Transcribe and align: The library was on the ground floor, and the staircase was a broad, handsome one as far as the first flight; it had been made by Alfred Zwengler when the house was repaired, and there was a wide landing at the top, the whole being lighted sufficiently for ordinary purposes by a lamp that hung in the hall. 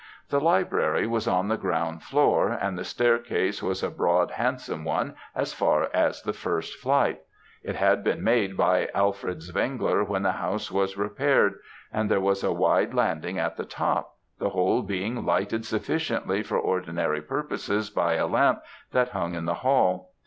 The 0.29 0.39
library 0.41 1.05
was 1.05 1.27
on 1.27 1.47
the 1.47 1.57
ground 1.59 2.01
floor, 2.01 2.49
and 2.59 2.75
the 2.75 2.83
staircase 2.83 3.61
was 3.61 3.83
a 3.83 3.91
broad, 3.91 4.31
handsome 4.31 4.83
one 4.83 5.13
as 5.35 5.53
far 5.53 5.91
as 5.93 6.23
the 6.23 6.33
first 6.33 6.79
flight; 6.79 7.19
it 7.61 7.75
had 7.75 8.03
been 8.03 8.23
made 8.23 8.57
by 8.57 8.89
Alfred 8.95 9.43
Zwengler 9.43 10.03
when 10.03 10.23
the 10.23 10.31
house 10.31 10.71
was 10.71 10.97
repaired, 10.97 11.59
and 11.93 12.09
there 12.09 12.19
was 12.19 12.43
a 12.43 12.51
wide 12.51 12.95
landing 12.95 13.37
at 13.37 13.57
the 13.57 13.63
top, 13.63 14.15
the 14.39 14.49
whole 14.49 14.81
being 14.81 15.23
lighted 15.23 15.67
sufficiently 15.67 16.41
for 16.41 16.57
ordinary 16.57 17.21
purposes 17.21 17.91
by 17.91 18.15
a 18.15 18.25
lamp 18.25 18.63
that 18.93 19.09
hung 19.09 19.35
in 19.35 19.45
the 19.45 19.53
hall. 19.61 20.13